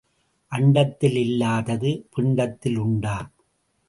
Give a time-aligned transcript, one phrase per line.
[0.51, 3.17] அண்டத்தில் இல்லாதது பிண்டத்தில் உண்டா?